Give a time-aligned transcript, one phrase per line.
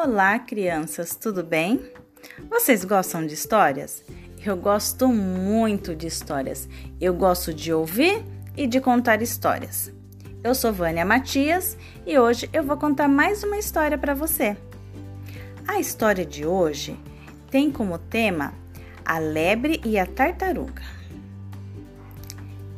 [0.00, 1.90] Olá, crianças, tudo bem?
[2.48, 4.04] Vocês gostam de histórias?
[4.46, 6.68] Eu gosto muito de histórias.
[7.00, 8.24] Eu gosto de ouvir
[8.56, 9.92] e de contar histórias.
[10.44, 14.56] Eu sou Vânia Matias e hoje eu vou contar mais uma história para você.
[15.66, 16.96] A história de hoje
[17.50, 18.54] tem como tema
[19.04, 20.84] a lebre e a tartaruga.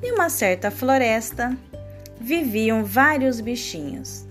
[0.02, 1.54] Em uma certa floresta
[2.18, 4.29] viviam vários bichinhos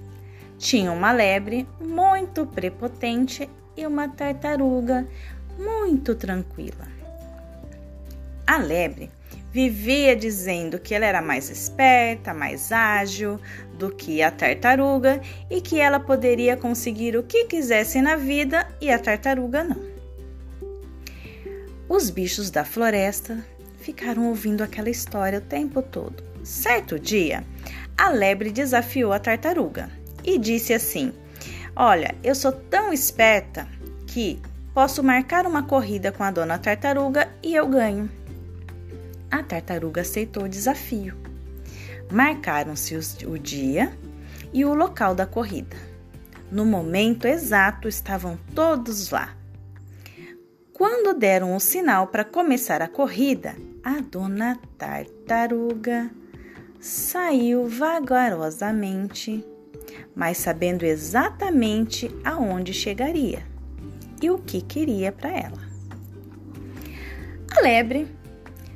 [0.60, 5.08] tinha uma lebre muito prepotente e uma tartaruga
[5.58, 6.86] muito tranquila.
[8.46, 9.10] A lebre
[9.54, 13.40] vivia dizendo que ela era mais esperta, mais ágil
[13.78, 18.92] do que a tartaruga e que ela poderia conseguir o que quisesse na vida e
[18.92, 19.82] a tartaruga não.
[21.88, 23.44] Os bichos da floresta
[23.80, 26.22] ficaram ouvindo aquela história o tempo todo.
[26.44, 27.44] Certo dia,
[27.98, 29.99] a lebre desafiou a tartaruga
[30.30, 31.12] e disse assim:
[31.76, 33.68] Olha, eu sou tão esperta
[34.06, 34.40] que
[34.74, 38.10] posso marcar uma corrida com a dona tartaruga e eu ganho.
[39.32, 41.16] A tartaruga aceitou o desafio.
[42.12, 43.92] Marcaram-se o dia
[44.54, 45.78] e o local da corrida.
[46.52, 49.36] No momento exato estavam todos lá.
[50.74, 56.10] Quando deram o sinal para começar a corrida, a dona tartaruga
[56.80, 59.46] saiu vagarosamente
[60.16, 63.44] mas sabendo exatamente aonde chegaria
[64.22, 65.70] e o que queria para ela.
[67.56, 68.08] A lebre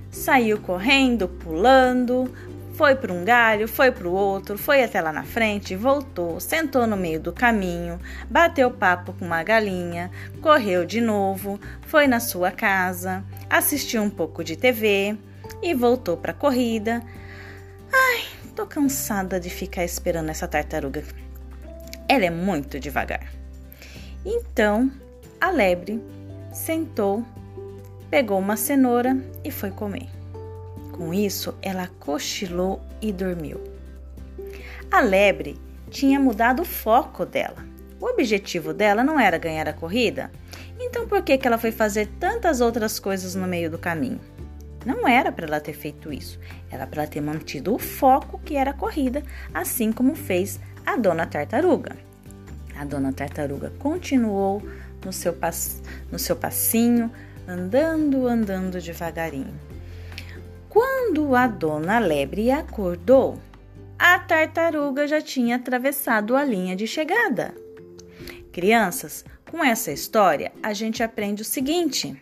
[0.10, 2.32] saiu correndo, pulando,
[2.74, 6.88] foi para um galho, foi para o outro, foi até lá na frente, voltou, sentou
[6.88, 10.10] no meio do caminho, bateu papo com uma galinha,
[10.42, 15.16] correu de novo, foi na sua casa, assistiu um pouco de TV
[15.62, 17.04] e voltou para a corrida.
[17.92, 18.24] Ai,
[18.56, 21.04] tô cansada de ficar esperando essa tartaruga
[22.08, 23.32] ela é muito devagar.
[24.26, 24.92] Então
[25.42, 26.02] a lebre
[26.54, 27.26] sentou,
[28.10, 30.08] pegou uma cenoura e foi comer.
[30.92, 33.60] Com isso, ela cochilou e dormiu.
[34.92, 35.60] A lebre
[35.90, 37.66] tinha mudado o foco dela.
[38.00, 40.32] O objetivo dela não era ganhar a corrida,
[40.80, 44.20] então por que, que ela foi fazer tantas outras coisas no meio do caminho?
[44.86, 46.40] Não era para ela ter feito isso,
[46.70, 49.24] era para ela ter mantido o foco que era a corrida,
[49.54, 51.96] assim como fez a dona tartaruga.
[52.76, 54.62] A dona tartaruga continuou
[55.06, 57.12] no seu, pass no seu passinho,
[57.48, 59.54] andando, andando devagarinho.
[60.70, 63.40] Quando a dona lebre acordou,
[63.98, 67.54] a tartaruga já tinha atravessado a linha de chegada.
[68.52, 72.20] Crianças, com essa história a gente aprende o seguinte: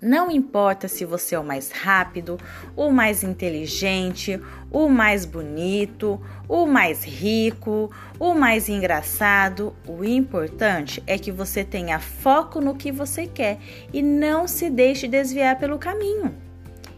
[0.00, 2.38] não importa se você é o mais rápido,
[2.74, 4.40] o mais inteligente,
[4.70, 11.98] o mais bonito, o mais rico, o mais engraçado, o importante é que você tenha
[11.98, 13.58] foco no que você quer
[13.92, 16.34] e não se deixe desviar pelo caminho.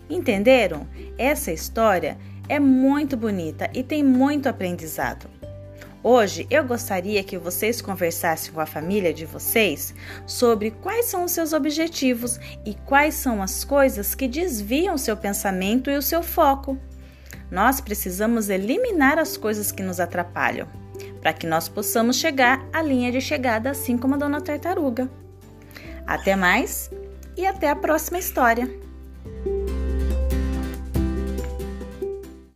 [0.08, 0.86] Entenderam?
[1.19, 5.41] Essa história é muito bonita e tem muito aprendizado.
[6.04, 9.94] Hoje eu gostaria que vocês conversassem com a família de vocês
[10.26, 15.88] sobre quais são os seus objetivos e quais são as coisas que desviam seu pensamento
[15.88, 16.76] e o seu foco.
[17.48, 20.66] Nós precisamos eliminar as coisas que nos atrapalham,
[21.20, 25.08] para que nós possamos chegar à linha de chegada, assim como a dona tartaruga.
[26.04, 26.90] Até mais
[27.36, 28.91] e até a próxima história!